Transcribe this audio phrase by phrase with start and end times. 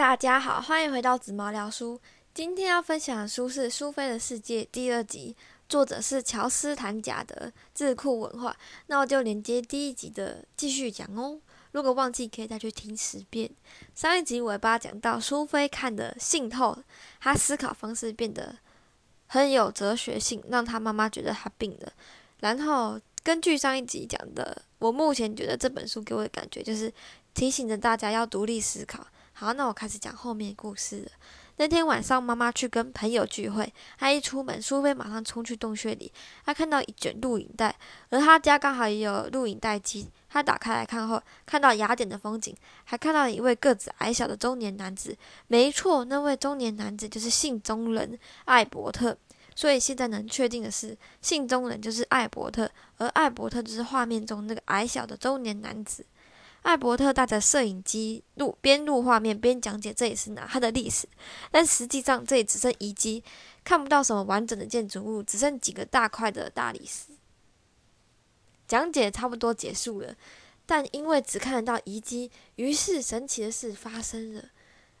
[0.00, 2.00] 大家好，欢迎回到紫毛聊书。
[2.32, 5.36] 今天要分享的书是《苏菲的世界》第二集，
[5.68, 8.56] 作者是乔斯坦贾德，智库文化。
[8.86, 11.38] 那我就连接第一集的继续讲哦。
[11.72, 13.50] 如果忘记，可以再去听十遍。
[13.94, 16.78] 上一集尾巴讲到苏菲看的信透，
[17.20, 18.56] 她思考方式变得
[19.26, 21.92] 很有哲学性，让她妈妈觉得她病了。
[22.38, 26.90] 然后根据上一集讲的，我目前觉得这本书给我的感觉就是
[27.34, 29.06] 提醒着大家要独立思考。
[29.40, 31.10] 好，那我开始讲后面故事了。
[31.56, 36.12] 那天晚上，妈妈去跟朋友聚会，她一出门，苏菲马上冲去洞穴里。
[36.44, 37.74] 她看到一卷录影带，
[38.10, 40.10] 而她家刚好也有录影带机。
[40.28, 45.16] 她打开来看后，看到雅典的风景，还看到一位个子矮小的中年男子。
[45.46, 49.16] 没错，那位中年男子就是信中人艾伯特。
[49.56, 56.04] 所以现在能确定的是，信中人就是艾伯特，而艾伯特就是画面中那个矮小的中年男子。
[56.62, 61.08] 艾伯特带着摄影机录，边录画面边讲解这里是哪，它的历史。
[61.50, 63.24] 但实际上这里只剩遗迹，
[63.64, 67.12] 看不到什么完整的建筑物，只剩几个大块的大理石。
[68.68, 70.14] 讲解差不多结束了，
[70.66, 74.44] 但因为只看得到遗迹，于是神奇的事发生了。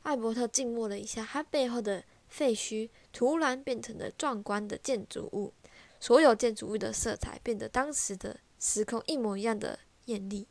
[0.02, 5.52] 艾伯特静默了一下，他背后的废墟突然变成了壮观的建筑物，
[6.00, 10.48] 所有建筑物的色彩变得当时的时空一模一样的艳丽。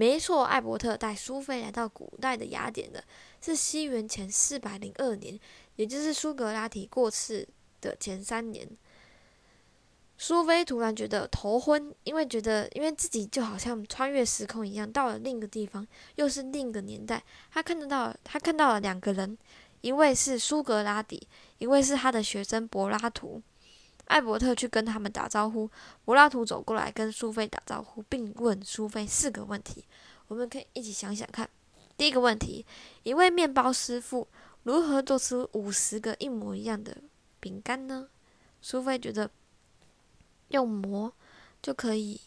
[0.00, 3.04] 没错，艾伯特带苏菲来到古代的雅典的，
[3.42, 5.38] 是西元前四百零二年，
[5.76, 7.46] 也就是苏格拉底过世
[7.82, 8.66] 的前三年。
[10.16, 17.22] 苏菲突然觉得头昏，因为觉得因为自己就好像穿越时空一样，到了另一个地方，又是另一个年代。
[17.50, 19.36] 他看得到，他看到了两个人，
[19.82, 23.42] 一位是苏格拉底，一位是他的学生柏拉图。
[24.10, 25.70] 艾伯特去跟他们打招呼，
[26.04, 29.84] 柏拉图走过来跟苏菲打招呼，并问苏菲四个问题。
[30.26, 31.48] 我们可以一起想想看。
[31.96, 32.66] 第一个问题：
[33.04, 34.26] 一位面包师傅
[34.64, 36.96] 如何做出五十个一模一样的
[37.38, 38.08] 饼干呢？
[38.60, 39.30] 苏菲觉得
[40.48, 41.12] 用模
[41.62, 42.20] 就可以，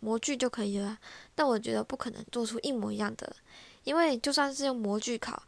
[0.00, 0.98] 模具就可以了。
[1.36, 3.36] 但我觉得不可能做出一模一样的，
[3.84, 5.40] 因为就算是用模具烤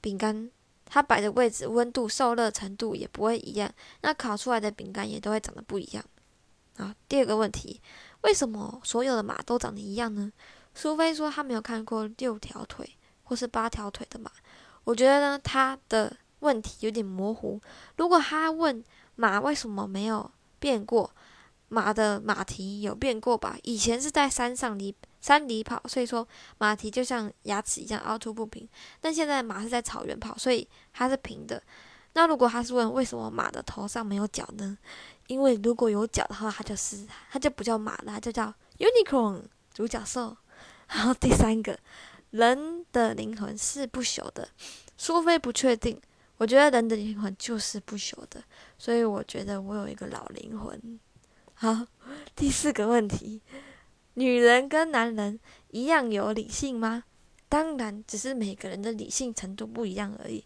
[0.00, 0.50] 饼干。
[0.88, 6.04] 它摆的位置、温度、受热程度也不会一样，那烤出来的饼干也都会长得不一样。
[6.76, 7.80] 啊，第二个问题，
[8.22, 10.32] 为什么所有的马都长得一样呢？
[10.74, 14.30] 苏菲说她没有看过六条腿或是八条腿的马。
[14.84, 17.60] 我觉得呢，他的问题有点模糊。
[17.96, 18.82] 如果他问
[19.16, 21.10] 马为什么没有变过，
[21.68, 23.58] 马的马蹄有变过吧？
[23.64, 24.94] 以前是在山上离。
[25.20, 26.26] 山里跑，所以说
[26.58, 28.68] 马蹄就像牙齿一样凹凸不平。
[29.00, 31.62] 但现在马是在草原跑，所以它是平的。
[32.14, 34.76] 那如果他是问为什么马的头上没有角呢？
[35.26, 39.42] 因为如果有角的话，它就是它就不叫马了，它就叫 unicorn
[39.74, 40.36] 独角兽。
[40.88, 41.78] 然后第三个，
[42.30, 44.48] 人的灵魂是不朽的。
[44.96, 46.00] 苏菲不确定，
[46.38, 48.42] 我觉得人的灵魂就是不朽的，
[48.78, 50.98] 所以我觉得我有一个老灵魂。
[51.54, 51.86] 好，
[52.34, 53.42] 第四个问题。
[54.18, 55.38] 女人跟男人
[55.70, 57.04] 一样有理性吗？
[57.48, 60.44] 当然，只是每个人的理性程度不一样而已。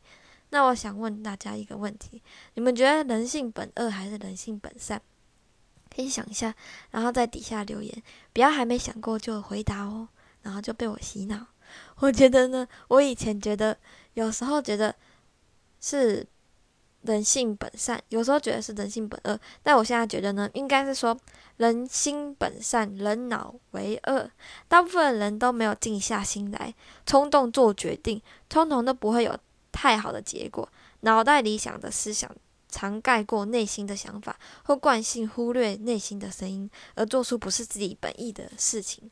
[0.51, 2.23] 那我想问大家一个问题：
[2.53, 5.01] 你们觉得人性本恶还是人性本善？
[5.89, 6.55] 可以想一下，
[6.91, 8.03] 然后在底下留言。
[8.35, 10.07] 不要还没想过就回答哦，
[10.43, 11.47] 然后就被我洗脑。
[11.97, 13.79] 我觉得呢，我以前觉得，
[14.13, 14.95] 有时候觉得
[15.81, 16.27] 是。
[17.03, 21.17] 人性本善，有时候觉得是人性本恶，但我现在觉得呢，应该是说
[21.57, 24.31] 人心本善，人脑为恶。
[24.69, 26.75] 大部分人都没有静下心来，
[27.05, 29.37] 冲动做决定，通常都不会有
[29.71, 30.69] 太好的结果。
[31.01, 32.31] 脑袋里想的思想
[32.69, 39.11] 常盖过内心的想法，或惯性忽略内心的声音，而做出不是自己本意的事情。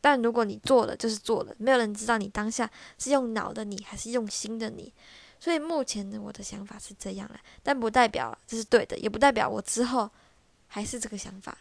[0.00, 4.94] 但如果你做了，就是做了，没有人知道你当下是用脑的你，还是用心的你。
[5.40, 10.10] 所以目前呢，我的想法是这样了，但不代表这是对的，也不代表我之后
[10.66, 11.56] 还是这个想法。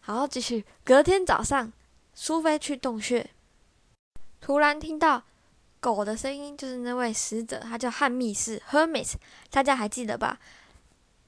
[0.00, 0.64] 好，继续。
[0.84, 1.72] 隔天早上，
[2.14, 3.30] 苏菲去洞穴，
[4.40, 5.22] 突然听到
[5.80, 9.14] 狗的声音，就是那位使者，他叫汉密斯 （Hermes），
[9.50, 10.38] 大家还记得吧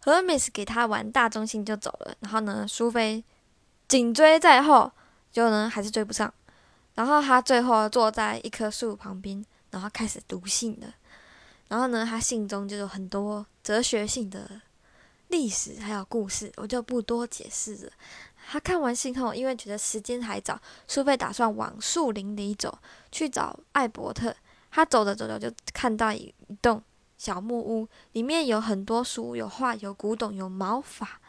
[0.05, 3.23] ？Hermes 给他玩大中心就走了，然后呢，苏菲
[3.89, 4.91] 紧追在后，
[5.31, 6.33] 就呢还是追不上，
[6.95, 10.95] 然后他最后坐在一棵树旁边，然后开始读信了。
[11.73, 14.61] 然后呢，他信中就有很多哲学性的
[15.29, 17.93] 历史还有故事，我就不多解释了。
[18.51, 22.79] 他看完信后，因为觉得时间还早，苏菲打算往树林里走，
[23.11, 24.37] 去找艾伯特。
[24.71, 26.83] 他走着走着，就看到一栋
[27.17, 31.23] 小木屋，里面有很多书，有画，有古董，有毛发。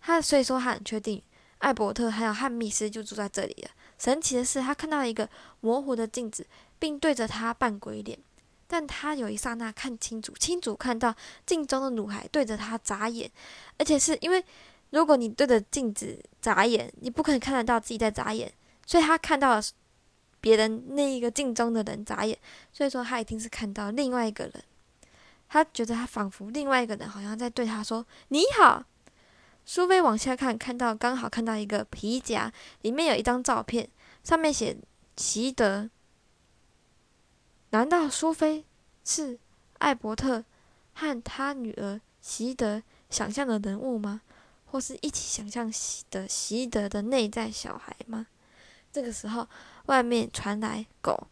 [0.00, 1.20] 他所以说他很确定，
[1.58, 3.70] 艾伯特还有汉密斯就住在这里了。
[3.98, 6.46] 神奇的是，他看到一个模糊的镜子，
[6.78, 8.16] 并对着他扮鬼脸。
[8.72, 11.14] 但他有一刹那看清楚，清楚看到
[11.44, 13.30] 镜中的女孩对着他眨眼，
[13.76, 14.42] 而且是因为
[14.88, 18.50] 如果你对着镜子眨眼，你不可能看得到自己在眨眼，
[18.86, 19.62] 所以他看到了
[20.40, 22.38] 别人那一个镜中的人眨眼，
[22.72, 24.54] 所以说他一定是看到另外一个人。
[25.50, 28.82] 他觉得他仿佛另外一个人好像在对他说：“你好。”
[29.66, 33.86] 苏菲往下看，看到刚好看到一个皮夹，里面有一张照片，
[34.24, 34.74] 上面写
[35.18, 35.90] “习德”。
[37.72, 38.64] 难道苏菲
[39.02, 39.38] 是
[39.78, 40.44] 艾伯特
[40.92, 44.20] 和他女儿习德想象的人物吗？
[44.66, 45.72] 或是一起想象
[46.10, 48.26] 的习德的内在小孩吗？
[48.92, 49.48] 这个时候，
[49.86, 51.26] 外面传来狗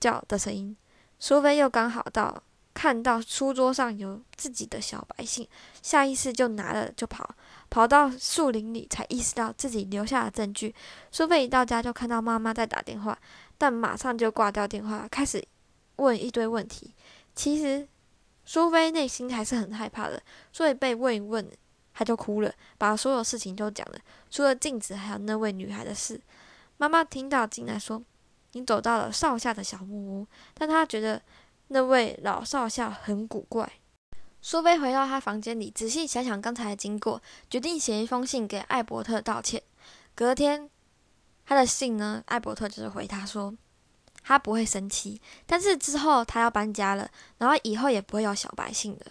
[0.00, 0.74] 叫的声音，
[1.18, 2.42] 苏菲又刚好到。
[2.72, 5.48] 看到书桌上有自己的小白信，
[5.80, 7.34] 下意识就拿了就跑，
[7.70, 10.74] 跑到树林里才意识到自己留下了证据。
[11.10, 13.18] 苏菲一到家就看到妈妈在打电话，
[13.56, 15.42] 但马上就挂掉电话，开始
[15.96, 16.94] 问一堆问题。
[17.34, 17.86] 其实
[18.44, 20.22] 苏菲内心还是很害怕的，
[20.52, 21.46] 所以被问一问，
[21.92, 23.98] 她就哭了，把所有事情都讲了，
[24.30, 26.20] 除了镜子还有那位女孩的事。
[26.76, 28.02] 妈妈听到进来说
[28.52, 31.20] ：“你走到了少校的小木屋。”但她觉得。
[31.68, 33.68] 那位老少校很古怪。
[34.40, 37.20] 苏菲回到她房间里，仔细想想刚才的经过，
[37.50, 39.60] 决定写一封信给艾伯特道歉。
[40.14, 40.70] 隔天，
[41.44, 43.52] 他的信呢，艾伯特就是回他说，
[44.26, 47.08] 他不会生气，但是之后他要搬家了，
[47.38, 49.06] 然后以后也不会有小白信了。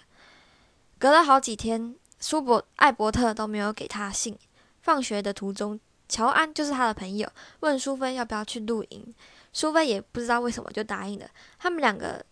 [1.00, 4.38] 隔了好几天，苏伯艾伯特都没有给他信。
[4.82, 5.80] 放学的途中，
[6.10, 7.28] 乔安就是他的朋友，
[7.62, 9.16] 问苏菲要不要去露营，
[9.54, 11.30] 苏菲也不知道为什么就答应了。
[11.58, 12.24] 他们两个。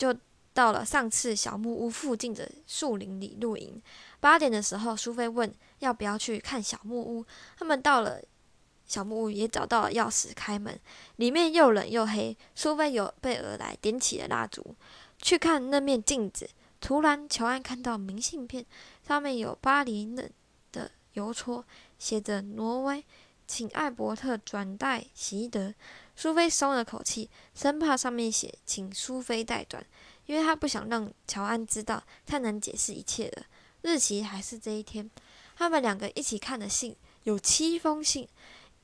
[0.00, 0.16] 就
[0.54, 3.82] 到了上次小木屋附近的树林里露营。
[4.18, 7.22] 八点的时候，苏菲问要不要去看小木屋。
[7.58, 8.18] 他们到了
[8.90, 10.76] 小木屋，也找到了钥匙开门。
[11.14, 12.36] 里面又冷又黑。
[12.56, 14.74] 苏菲有备而来，点起了蜡烛，
[15.22, 16.50] 去看那面镜子。
[16.80, 18.66] 突然，乔安看到明信片，
[19.06, 20.32] 上面有巴黎人
[20.72, 21.64] 的邮戳，
[22.00, 23.04] 写着“挪威，
[23.46, 25.72] 请艾伯特转带席德”。
[26.16, 29.86] 苏菲松了口气，生怕上面写“请苏菲代转”，
[30.26, 33.44] 因为她不想让乔安知道，太难解释一切了。
[33.82, 35.08] 日期还是这一天，
[35.56, 38.28] 他们两个一起看的信有七封信，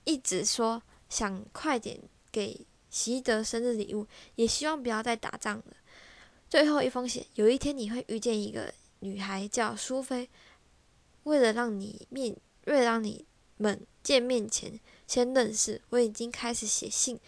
[0.06, 2.00] 一直说想快点
[2.32, 4.06] 给习德生日礼物，
[4.36, 5.76] 也希望不要再打仗了。
[6.48, 10.30] 最后一封写：有一天你会遇见一个女孩叫苏菲，
[11.24, 13.26] 为了让你面，为了让你
[13.58, 14.80] 们见面前。
[15.06, 17.20] 先认识，我已经开始写信，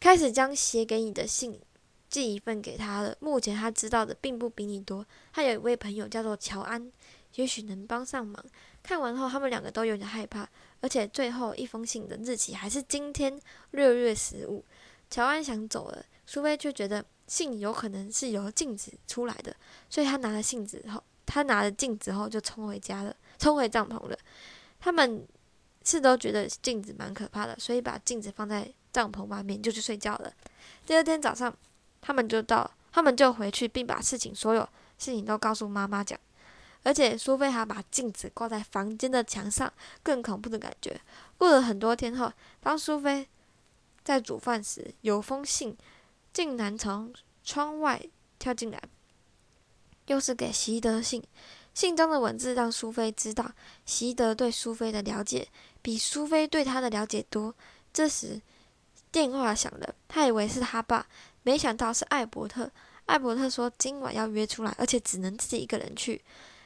[0.00, 1.60] 开始将写给你的信
[2.08, 3.16] 寄一份给他了。
[3.20, 5.06] 目前他知道的并不比你多。
[5.32, 6.90] 他有一位朋友叫做乔安，
[7.34, 8.44] 也许能帮上忙。
[8.82, 10.48] 看完后，他们两个都有点害怕，
[10.84, 13.40] 而且最后一封信的日期还是今天
[13.70, 14.62] 六月十五。
[15.08, 19.56] 乔安想走了，苏菲却觉得信有可能是由镜子出来的，
[19.88, 24.18] 所以他拿了信纸后，他拿了镜子后就冲回家了，冲回帐篷了。
[24.78, 25.26] 他们。
[25.86, 30.32] 是都觉得镜子蛮可怕的，所以把镜子放在帐篷外面就去睡觉了。
[30.86, 31.54] 第二天早上，
[32.00, 34.62] 他们就到，他们就回去，并把事情所有
[34.96, 36.18] 事情都告诉妈妈讲。
[36.84, 39.72] 而且苏菲还把镜子挂在房间的墙上。
[40.04, 41.00] 更恐怖的感觉，
[41.36, 43.28] 过了很多天后，当苏菲
[44.04, 45.76] 在煮饭时，有封信
[46.32, 48.00] 竟然从窗外
[48.38, 48.80] 跳进来，
[50.06, 51.20] 又是给习德信。
[51.72, 53.50] 信中的文字让苏菲知道，
[53.84, 55.48] 习德对苏菲的了解
[55.82, 57.52] 比苏菲对他的了解多。
[57.92, 58.40] 这时，
[59.10, 61.06] 电话响了，他以为是他爸，
[61.42, 62.70] 没想到是艾伯特。
[63.06, 66.22] 艾伯特说今晚要约出来，而且只能自己一个人去，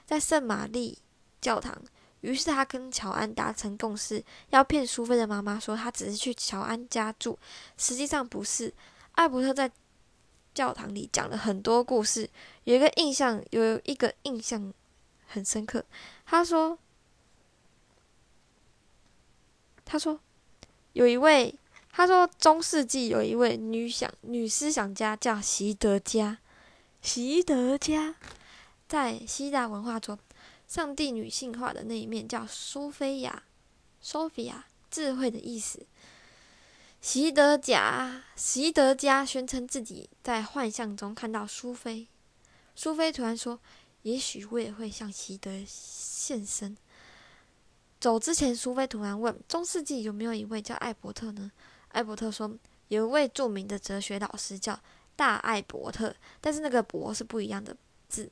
[0.09, 0.97] 在圣玛丽
[1.39, 1.77] 教堂。
[2.23, 7.39] 于是他跟乔安达成共识，要骗苏菲的妈妈说他只是去乔安家住，
[7.77, 8.73] 实际上不是。
[9.13, 9.71] 艾伯特在
[10.55, 12.31] 教堂里讲了很多故事，
[12.65, 14.73] 有一个印象，有一个印象。
[15.31, 15.85] 很深刻，
[16.25, 16.79] 他说
[19.85, 20.19] ：“他说
[20.95, 21.55] 有一位，
[21.93, 26.39] 他说中世纪有一位女想女思想家叫席德加，
[27.03, 28.15] 席德加
[28.89, 30.19] 在希腊文化中，
[30.67, 33.45] 上帝女性化的那一面叫苏菲亚
[34.03, 35.87] ，Sophia 智慧的意思。
[37.01, 42.09] 席德加，席德加宣称自己在幻象中看到苏菲，
[42.75, 43.61] 苏菲突然说。”
[44.03, 46.75] 也许我也会向习德现身。
[48.01, 51.51] 走之前，苏菲突然问：“中世纪有没有一位叫艾伯特呢？”
[51.91, 52.57] 艾伯特说
[52.89, 54.79] ：“有一位著名的哲学老师叫
[55.17, 57.77] 大艾伯特，但是那个‘伯’是不一样的
[58.09, 58.31] 字。”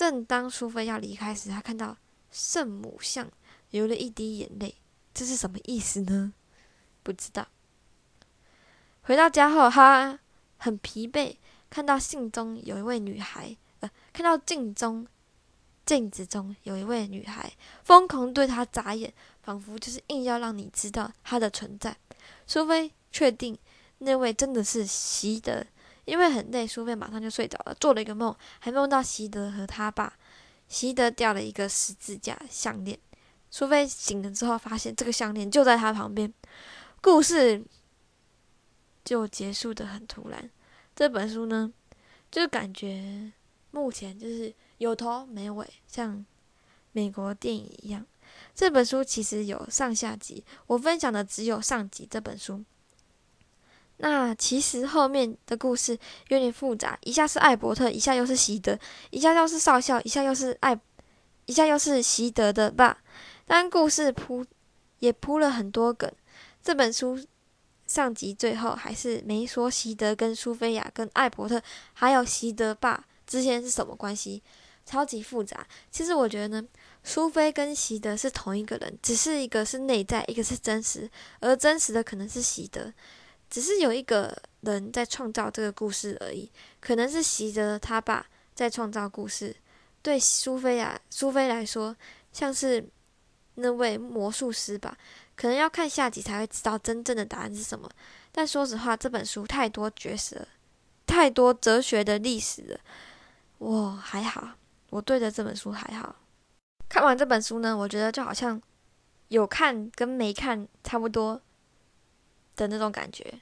[0.00, 1.94] 正当苏菲要离开时，他看到
[2.32, 3.30] 圣母像，
[3.68, 4.74] 流了一滴眼泪。
[5.12, 6.32] 这是什么意思呢？
[7.02, 7.46] 不知道。
[9.02, 10.18] 回到家后，她
[10.56, 11.36] 很疲惫，
[11.68, 15.06] 看到信中有一位女孩，呃，看到镜中
[15.84, 17.52] 镜子中有一位女孩，
[17.84, 21.94] 疯狂对她眨眼，仿佛就是硬要让你知道她的存在。
[22.46, 23.58] 苏菲确定
[23.98, 25.66] 那位真的是席德，
[26.10, 30.12] 因为很累，苏菲马上就睡着了，做了一个梦，还梦到席德和他爸。
[30.66, 32.98] 席德掉了一个十字架项链，
[33.48, 36.34] 苏菲醒了之后，发现这个项链就在他旁边。
[37.00, 37.64] 故事
[39.04, 40.50] 就结束的很突然。
[40.96, 41.72] 这本书呢，
[42.28, 43.30] 就感觉
[43.70, 46.26] 目前就是有头没尾，像
[46.90, 48.04] 美国电影一样。
[48.52, 52.64] 这本书其实有上下集，我分享的只有上集这本书。
[54.02, 58.78] 那其实后面的故事有点复杂，一下是艾伯特，一下又是席德，
[59.10, 60.78] 一下又是少校，一下又是艾，
[61.44, 62.96] 一下又是席德的爸。
[63.46, 64.44] 但故事铺
[65.00, 66.10] 也铺了很多梗。
[66.62, 67.18] 这本书
[67.86, 71.60] 上集最后还是没说席德跟苏菲亚、跟艾伯特
[71.92, 74.42] 还有席德爸之间是什么关系，
[74.86, 75.66] 超级复杂。
[75.90, 76.68] 其实我觉得呢，
[77.04, 82.92] 苏菲跟席德是同一个人，只是一个是内在，一个是真实，而真实的可能是席德，
[83.50, 89.54] 只是有一个人在创造这个故事而已，可能是席德他爸在创造故事。
[90.00, 91.94] 对苏菲亚、苏菲来说，
[92.32, 92.88] 像是
[93.56, 94.96] 那位魔术师吧。
[95.36, 97.90] 可能要看下集才会知道真正的答案是什么。
[98.30, 100.46] 但说实话，这本书太多角色，
[101.06, 102.80] 太多哲学的历史了。
[103.58, 104.50] 我还好，
[104.90, 106.14] 我对着这本书还好。
[106.88, 108.60] 看完这本书呢，我觉得就好像
[109.28, 111.40] 有看跟没看差不多
[112.56, 113.40] 的那种感觉。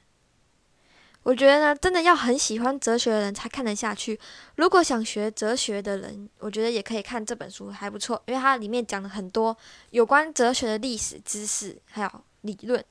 [1.25, 4.19] 我觉得呢，真的要很喜欢哲学的人才看得下去。
[4.57, 9.55] 如果想学哲学的人，我觉得也可以看这本书，还不错，因为它里面讲了很多
[9.91, 12.83] 有关哲学的历史知识，还有理论，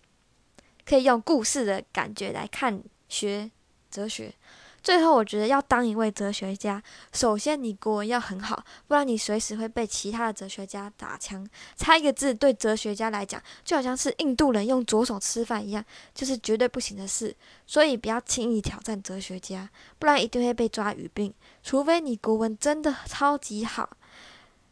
[0.85, 3.49] 可以用故事的感觉来看学
[3.89, 4.31] 哲学。
[4.81, 6.81] 最后，我觉得要当一位哲学家，
[7.11, 11.45] 首先你国文要很好，不然你随时会被其他的哲学家打枪。
[11.75, 17.35] 差一个字对哲学家来讲，就好像是印度人用左手吃饭一样，就是绝对不行的事。
[17.65, 19.69] 所以不要轻易挑战哲学家，
[19.99, 21.33] 不然一定会被抓语病。
[21.63, 23.89] 除非你国文真的超级好，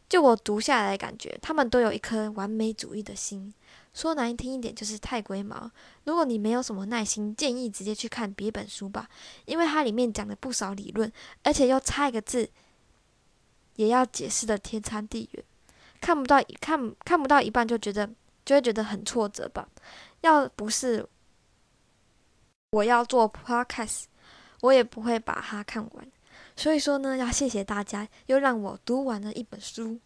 [0.08, 3.52] 就我读下来的感觉，他们都有一颗完美主义的心。
[3.96, 5.70] 说难听一点，就是太龟毛。
[6.04, 9.08] 如果你没有什么耐心，建议直接去看别本书吧，
[9.46, 11.10] 因为它里面讲了不少理论，
[11.42, 12.50] 而且又差一个字，
[13.76, 15.42] 也要解释的天差地远。
[15.98, 18.06] 看不到看看不到一半就觉得
[18.44, 19.66] 就会觉得很挫折吧。
[20.20, 21.08] 要不是
[22.72, 24.04] 我要做 podcast，
[24.60, 26.12] 我也不会把它看完。
[26.54, 29.98] 所以说呢，要谢谢大家，又让我读完了一本书。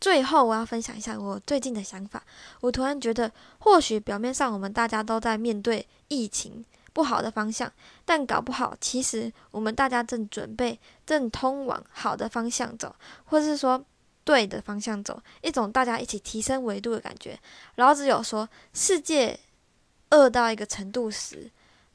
[0.00, 2.22] 最后，我要分享一下我最近的想法。
[2.60, 7.70] 我突然觉得，或许表面上我们大家都在面对疫情不好的方向，
[8.04, 13.82] 但搞不好，其实我们大家正准备正通往好的方向走，或是说
[14.24, 17.38] 对的方向走，一种大家一起提升维度的感觉。
[17.76, 19.38] 老子有说，世界
[20.10, 21.50] 恶到一个程度时，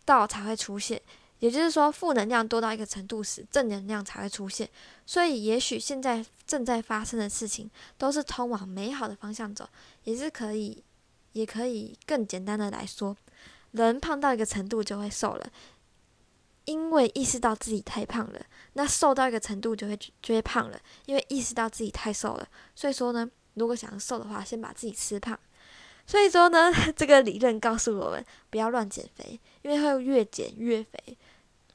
[0.06, 1.02] 道才会出现。
[1.42, 4.70] 也就是说，负能量多到一个程度时，正能量才会出现。
[5.08, 7.68] 所以，也许现在正在发生的事情
[7.98, 9.68] 都是通往美好的方向走，
[10.04, 10.84] 也是可以，
[11.32, 13.18] 也可以更简单的来说，
[13.72, 15.52] 人胖到一个程度就会瘦了，
[16.66, 18.40] 因为意识到自己太胖了；
[18.74, 22.48] 那瘦到一个程度就会就会胖了，因为意识到自己太瘦了。
[22.76, 25.40] 所以说呢，如果想要瘦的话，先把自己吃胖。
[26.06, 31.18] 所以说呢， 这个理论告诉我们不要乱减肥，因为会越减越肥。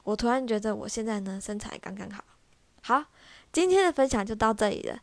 [0.07, 2.23] 我突然觉得我现在呢身材刚刚好，
[2.81, 3.03] 好，
[3.51, 5.01] 今天的分享就到这里了。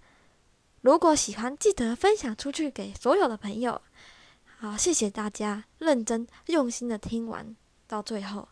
[0.81, 3.83] 如果喜欢，记得分享出去给所有的朋友。
[4.57, 7.55] 好，谢谢大家认真用心的听完
[7.87, 8.49] 到最后，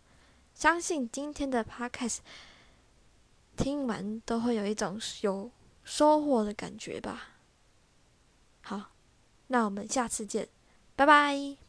[0.54, 2.18] 相信今天的 podcast
[3.56, 5.50] 听完都会有一种有
[5.84, 7.28] 收获的感觉吧。
[8.60, 8.90] 好，
[9.46, 10.46] 那我们下次见，
[10.94, 11.61] 拜拜。